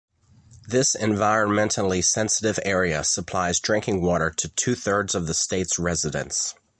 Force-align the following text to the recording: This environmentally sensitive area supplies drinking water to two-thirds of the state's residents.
This 0.67 0.95
environmentally 0.95 2.03
sensitive 2.03 2.57
area 2.65 3.03
supplies 3.03 3.59
drinking 3.59 4.01
water 4.01 4.31
to 4.31 4.47
two-thirds 4.49 5.13
of 5.13 5.27
the 5.27 5.35
state's 5.35 5.77
residents. 5.77 6.55